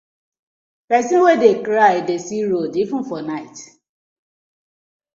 [0.87, 3.55] Pesin wey dey cry dey see road even for night.